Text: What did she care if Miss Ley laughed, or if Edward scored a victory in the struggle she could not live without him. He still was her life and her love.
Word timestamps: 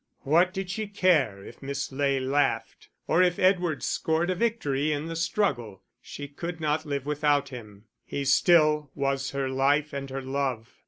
What 0.21 0.51
did 0.51 0.71
she 0.71 0.87
care 0.87 1.43
if 1.43 1.61
Miss 1.61 1.91
Ley 1.91 2.19
laughed, 2.19 2.89
or 3.05 3.21
if 3.21 3.37
Edward 3.37 3.83
scored 3.83 4.31
a 4.31 4.33
victory 4.35 4.91
in 4.91 5.05
the 5.05 5.15
struggle 5.15 5.83
she 6.01 6.27
could 6.27 6.59
not 6.59 6.87
live 6.87 7.05
without 7.05 7.49
him. 7.49 7.85
He 8.03 8.25
still 8.25 8.89
was 8.95 9.29
her 9.29 9.47
life 9.47 9.93
and 9.93 10.09
her 10.09 10.23
love. 10.23 10.79